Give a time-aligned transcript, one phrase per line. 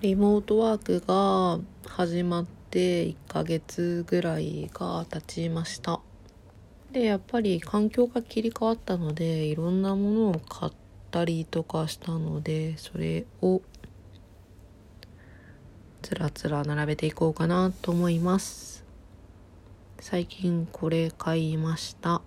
[0.00, 6.00] リモートワークが始まって1ヶ月ぐらいが経ちました。
[6.90, 10.72] でやっぱり環境が切り替わったのでいろんなものを買っ
[11.10, 13.60] たりとかしたのでそれを
[16.00, 18.82] つらつら並べていこうかなと思います。
[19.98, 22.22] 最近これ買いました。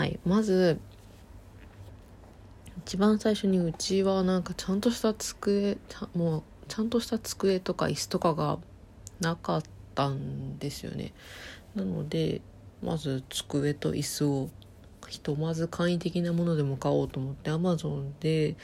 [0.00, 0.80] はいまず
[2.86, 5.76] 一番最初にうちはなんかちゃんとした机
[6.14, 8.58] もうちゃんとした机とか椅子とかが
[9.20, 9.62] なかっ
[9.94, 11.12] たんですよね。
[11.74, 12.40] なので
[12.82, 14.48] まず机と椅子を
[15.06, 18.56] ひとまず簡易的なものでも買おうと思ってアマゾンで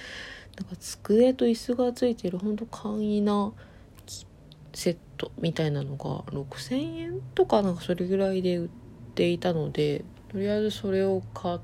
[0.59, 3.53] なんか机と椅子がついてるほんと簡易な
[4.73, 8.71] セットみたいなのが6,000円とかなんかそれぐらいで売っ
[9.15, 10.03] ていたので
[10.37, 11.59] とりあえずそれを買っ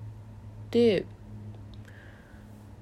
[0.70, 1.04] て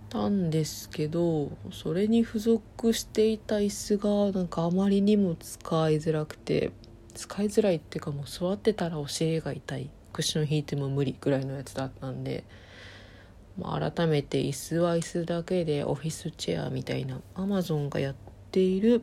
[0.09, 6.71] たんですけどそれに付属していた椅子がなんかあまりにも使いづらくて
[7.15, 9.91] 使いづらいっていうかもう座ってたらお尻が痛い。
[10.13, 12.45] クッション引いても無理ぐらいのやつだったんで、
[13.59, 18.15] まあ、改めて椅子は椅子だけでオフィスチェアみたいなアマゾンがやっ
[18.53, 19.03] ている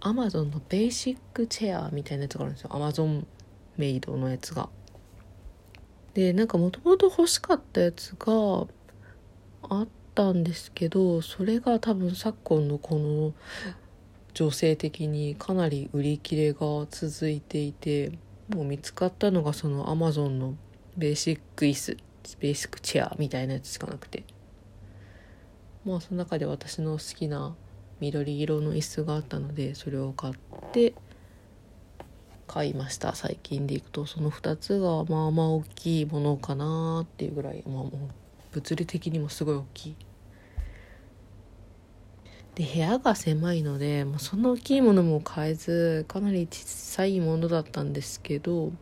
[0.00, 2.70] アマゾンのベーシックチェアみたいなやつがあるんですよ。
[2.72, 3.26] アマゾン
[3.76, 4.70] メイドのやつが。
[6.14, 8.66] でなんかもともと欲しかったやつが
[9.62, 13.32] あったんですけどそれが多分昨今のこの
[14.34, 18.12] 女性的にかなり売り切れが続いていて
[18.48, 20.54] もう見つかったのがそのアマゾンの
[20.96, 21.96] ベーシック椅子
[22.38, 24.24] ベーシックチェアみたいなやつしかなくて。
[25.84, 27.54] まあその中で私の好きな
[28.00, 30.34] 緑色の椅子があったのでそれを買っ
[30.72, 30.94] て
[32.52, 33.14] 買いました。
[33.14, 37.90] 最近でいくとその2つがまあまあ大きいものかなっていうぐらい、まあ、もう
[38.50, 39.96] 物理的にもすごい大きい。
[42.56, 48.72] で部屋が狭いので、まあ、そんな大きいものも買えずかなり小さいものだったんですけど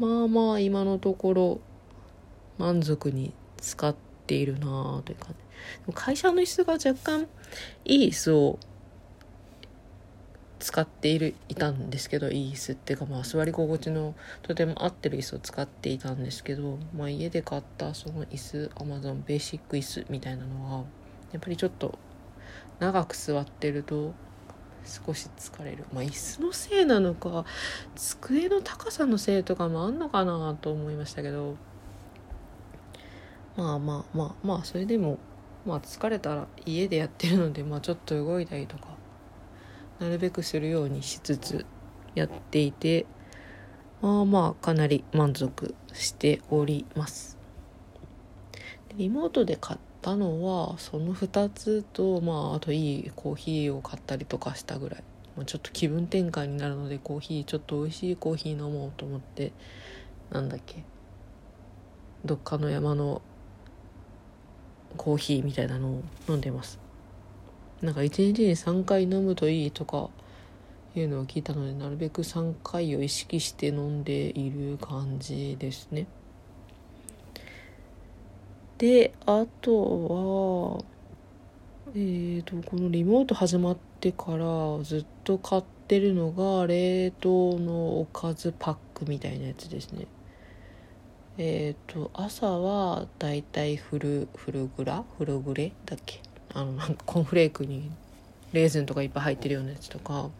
[0.00, 1.60] まあまあ今のところ
[2.58, 3.94] 満足に使っ
[4.26, 5.34] ているなあというか、ね、
[5.94, 7.28] 会社の椅子が若干
[7.84, 8.58] いい椅子を
[10.74, 20.84] 使っているいたんですけどいい椅子っていうかまあ座り心地のとても合ってる椅子を使っていたんですけど、まあ、家で買ったその椅子アマゾンベーシック椅子みたいなのは
[21.30, 21.96] やっぱりちょっと
[22.80, 24.14] 長く座ってると
[24.84, 25.84] 少し疲れる。
[25.92, 27.44] まあ椅子のせいなのか
[27.94, 31.54] 机の高さのせいとかもあんのかなと思いましたけど
[33.56, 35.20] まあまあまあまあそれでも
[35.64, 38.93] まあ疲れたら家でやってるのでまあちょっと動いたりとか
[40.00, 41.66] なるべくするようにしつつ
[42.14, 43.06] やっていて
[44.00, 47.38] まあまあかなり満足しております。
[48.96, 55.04] リモートで買ったのはその2つとまああといいコーヒーを買ったりとかしたぐらい、
[55.36, 59.52] まあ、ちょっと気分転換になるのでコーヒーちょっと美味しいコーヒー飲もうと思って
[60.30, 60.84] なんだっけ
[62.24, 63.22] どっかの山の
[64.96, 66.83] コーヒーみたいなのを飲んでます。
[67.82, 70.08] なんか1日に3回飲むといいとか
[70.94, 76.06] いうのを聞いたのでなるべく3回を意識して飲んでいる感じですね。
[78.78, 80.84] であとは
[81.94, 90.06] えーとこのリモート始まってからずっと買ってるのが冷凍のおかずパックみたいなやつですね。
[91.38, 95.04] えっ、ー、と朝はだいたいフルフルグラ？
[95.18, 95.72] フルグレ？
[95.86, 96.20] だっけ？
[96.54, 97.90] あのなんかコーンフレークに
[98.52, 100.30] レーズンとかいっぱい入ってるようなやつとか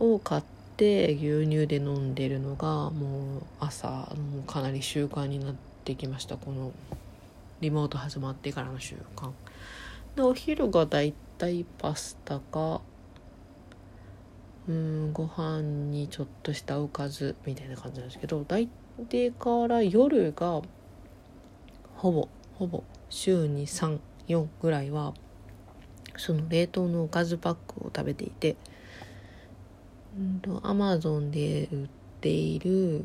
[0.00, 0.42] を買っ
[0.76, 6.36] て牛乳で飲んでるのがもう朝もうかなり習慣になってきました。
[6.36, 6.72] この
[7.60, 9.30] リモート始まってからの習慣。
[10.16, 12.80] でお昼がだいたいパスタか
[14.68, 15.60] うんご飯
[15.90, 18.68] にちょっとしたおかずみたいな感じなんですけど大
[19.08, 20.62] 体から夜が
[21.96, 22.28] ほぼ
[22.58, 23.98] ほぼ週に3
[24.36, 25.14] 4ぐらいは
[26.16, 28.56] その冷凍のおかずパックを食べていて
[30.62, 31.88] アマゾンで売っ
[32.20, 33.04] ている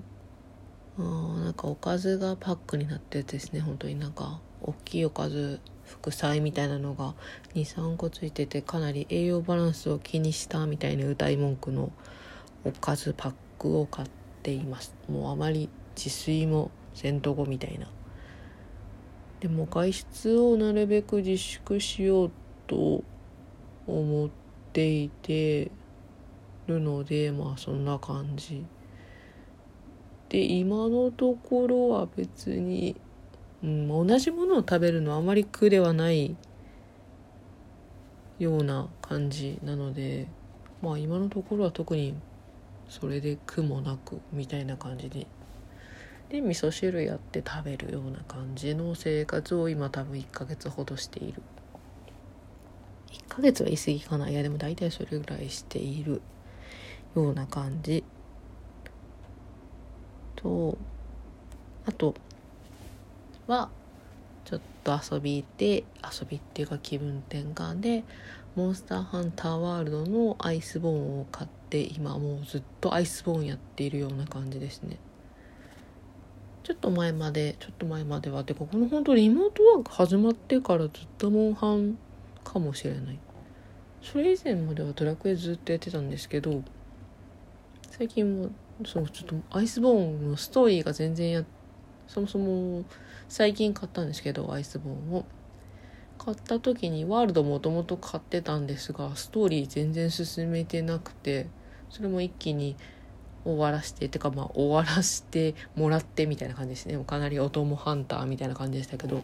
[0.98, 1.02] あ
[1.44, 3.60] なんかおかずがパックになったやつですね。
[3.60, 7.14] 本当になんか大きいおかず副菜みたいなのが
[7.54, 11.92] 23個ついててかなり栄養バランスを気にしたみたいな歌い文句の
[12.66, 14.10] おかずパックを買っ
[14.44, 14.96] ています。
[15.08, 17.88] もうあまり自炊もせんとこみたいな
[19.40, 22.32] でも外出をなるべく自粛しよう
[22.66, 23.04] と
[23.86, 24.30] 思っ
[24.74, 25.72] ていて
[26.68, 28.66] るのでまあそんな感じ
[30.30, 32.96] で今のところは別に、
[33.64, 36.36] うん、同じものを食べるのはあまり苦ではない
[38.40, 40.28] ような感じなので
[40.82, 42.16] まあ今のところは特に
[42.90, 45.28] それで苦もなくみたいな感じで
[46.30, 51.42] で味噌汁やって食べるような感じの生活を今多分1ヶ月ほどしている。
[53.12, 54.30] 1ヶ月は言い過ぎかな。
[54.30, 56.22] いやでも大体それぐらいしている
[57.16, 58.04] ような感じ。
[60.36, 60.78] と
[61.86, 62.14] あと
[63.48, 63.70] は
[64.46, 68.04] ちょっと遊びで遊びっていうか気分転換で
[68.56, 74.98] モンスターハンターワールドのアイスボーンを買って今もうずっとアイスボーンやっているような感じですね。
[76.68, 81.98] ちょっと前までちょっと前まではてかこの本当リモートワーク始まってからずっとモンハン
[82.44, 83.20] かもしれない。
[84.02, 86.62] それ以前まではドラクエずっとやってたんですけど
[87.90, 88.50] 最近も
[88.86, 91.46] そうちょっとアイスボーンのストーリーが全然や
[92.10, 92.84] そもそも
[93.30, 95.24] 最近買ったんですけどアイスボーンを。
[96.18, 101.48] 買った時にワールドもともと買ってたんですがストーリー全然進めてなくて
[101.90, 102.76] それも一気に
[103.46, 106.98] 終わらしててかまあ終わらしてもらってみたいな感じですね。
[107.06, 109.24] かなりお供ハンターみたいな感じでしたけど。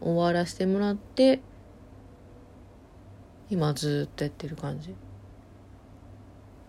[0.00, 1.40] 終わらせてもらって
[3.50, 4.94] 今ずっとやってる感じ。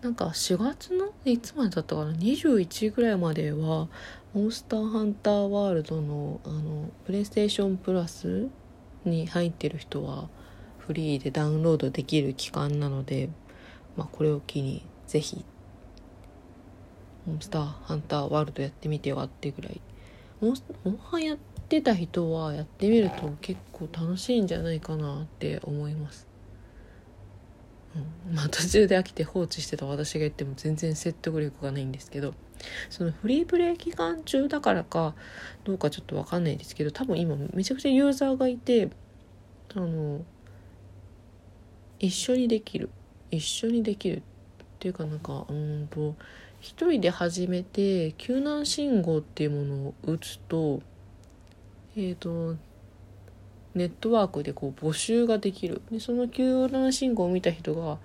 [0.02, 3.88] なんか4月のいつまでだったかな？21ぐらいまでは
[4.34, 8.48] モンスターハンターワールドのあのプレイステーションプラス
[9.04, 10.28] に入ってる人は
[10.78, 13.28] フリーでダウンロードできる期間なので、
[13.96, 15.44] まあ、これを機にぜひ
[17.26, 19.80] モンスターハンターワールドやってみてよってぐらい。
[20.40, 20.54] モン
[20.84, 21.36] モンハンやっ
[21.68, 26.26] てた人はやってみると結構楽しいんじゃないかなって思います。
[27.94, 32.34] うん、まあ途中で飽きて放置してた私が言っても全然説得力がないんですけど。
[32.90, 35.16] そのフリープレイ期間中だからか
[35.64, 38.88] どうかちょっと分かんないですけど多分今めちゃくちゃユーザーがいて
[39.74, 40.24] あの
[41.98, 42.90] 一緒にできる。
[43.32, 44.22] 一緒にできる
[44.82, 46.16] っていうかなんかうんと
[46.60, 50.82] 一人で始めて救難信号っていうものを打つと
[51.96, 52.56] えっ、ー、と
[53.76, 55.82] ネットワークでこう募集ができる。
[55.92, 57.98] でその救難信号を見た人が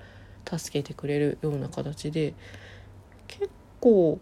[0.46, 2.36] 助けてくれるような形で
[3.28, 3.50] 結
[3.80, 4.20] 構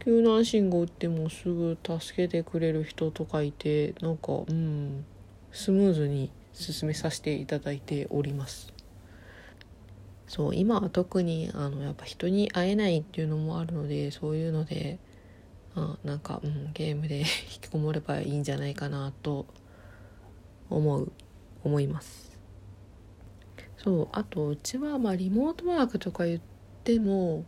[0.00, 5.06] 救難信号打ってもすぐ助けてくれる人とかいてなんかうん
[5.52, 8.73] スムーズに進めさせていただいております。
[10.26, 14.98] そう今は特にあのやっぱ人に会えないっていうのもあるのでそういうので
[15.74, 17.24] あなんか、うん、ゲームで 引
[17.62, 19.46] きこもればいいんじゃないかなと
[20.70, 21.12] 思う
[21.62, 22.32] 思います。
[23.78, 26.40] そうあとうちはまあリモートワークとか言っ
[26.84, 27.44] ても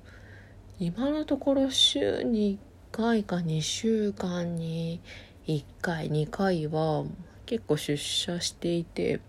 [0.79, 2.59] 今のところ週に
[2.93, 5.01] 1回か2週間に
[5.47, 7.05] 1回2回は
[7.47, 9.21] 結構出社していて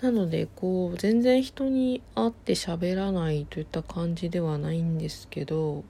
[0.00, 5.84] なのでこう全然人に会って喋らないといった感じではないんですけど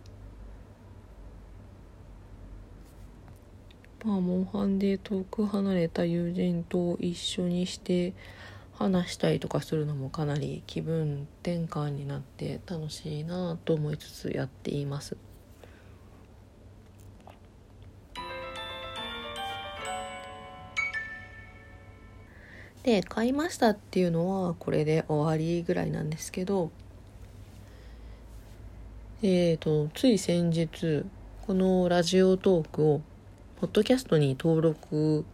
[4.04, 8.14] まあモンハンで遠く離れた友人と一緒にして
[8.72, 15.16] 話したりとかするのもかなり気分転換になって楽しいなと思いつつやっています。
[22.82, 26.70] で買いましたっていうのはこれで終わりぐらいなんですけど
[29.22, 31.04] えっ、ー、とつい先日
[31.46, 33.02] このラジオトークを
[33.60, 35.24] ポッドキャストに登録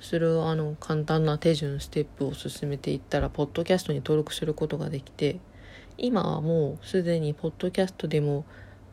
[0.00, 5.38] するあの簡単な手順ステップを進めていったらポッドキャストに登録することができて
[5.98, 8.44] 今はもうすでにポッドキャストでも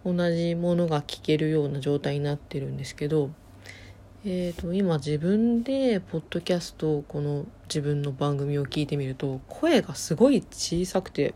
[0.04, 3.30] 同じものが聞けるような状態になってるんですけど、
[4.24, 11.34] えーと、今自分でポッドキャストこの自分の番組を聞いてみると声がすごい小さくて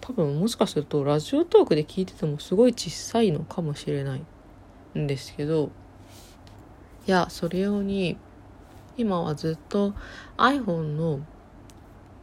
[0.00, 4.22] 多分もしかするとラジオトークで聞いててもすごい小さいのかもしれない。
[4.96, 5.70] んですけど
[7.06, 8.16] いやそれ用に
[8.96, 9.92] 今はずっと
[10.36, 11.20] iPhone の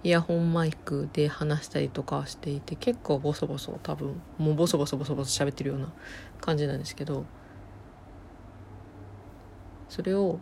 [0.04, 5.92] イヤホンマイクで話したりとかしていて結構ボソボソ多分もうボソボソボソボソ喋ってるような
[6.40, 7.26] 感じなんですけど
[9.90, 10.40] それを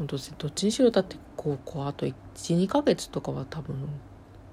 [0.00, 3.76] どっちにしろだってこうこうあと12ヶ月とかは多分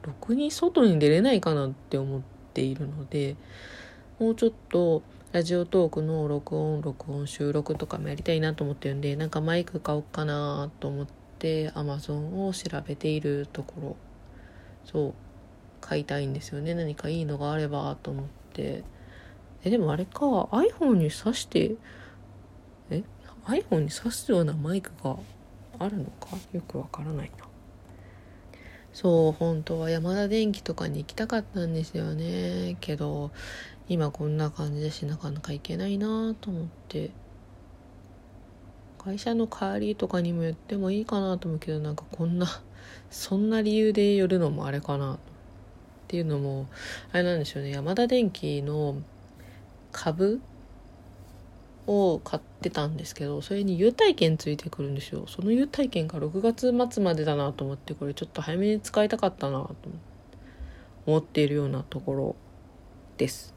[0.04, 2.22] ろくに外に出れないかなって思っ
[2.54, 3.36] ているので
[4.20, 5.02] もうちょっと
[5.32, 13.96] ラジオトークの録音録音収録とかもやりたいなと思ってるんでなんかマイク買おうかなと思って Amazon を調べているところ
[14.86, 15.14] そう
[15.82, 16.76] 買いたいんですよね。
[16.76, 18.84] 何かいいのがあればと思って。
[19.64, 21.76] えでもあれか iPhone に挿して
[23.50, 25.18] iPhone に挿すようなマイクが
[25.80, 26.38] あるのか？
[26.54, 27.46] よくわからないな。
[28.94, 32.78] そう本当は山田電機とかに行きたかったんですよね。
[32.82, 33.32] けど
[33.88, 37.12] 今こんな感じだしなかなか行けないなと思って。
[39.02, 42.48] 会社の帰りとかにも言ってもいいかなと思うけどなんかこんな
[43.10, 45.18] そんな理由で寄るのもあれかなっ
[46.10, 46.68] ていうのも
[47.14, 47.72] あれなんでしょうね。
[47.72, 48.98] 山田電機の
[49.94, 50.42] 株
[51.90, 55.26] を買ってたんですけどそれに優待券ついてくるんですよ。
[55.28, 59.76] その優待券が6月末までだなと思ってこれちょっと早めに使いたかったなと
[61.08, 62.36] 思っているようなところ
[63.18, 63.56] です。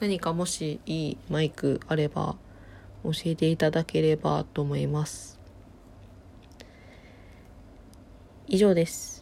[0.00, 2.34] 何かもしいいマイクあれば
[3.04, 5.38] 教えていただければと思います。
[8.48, 9.19] 以上です。